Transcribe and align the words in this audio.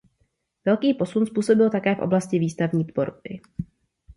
Velký 0.65 0.93
posun 0.93 1.25
způsobil 1.25 1.69
také 1.69 1.95
v 1.95 1.99
oblasti 1.99 2.39
výstavní 2.39 2.85
tvorby. 2.85 3.39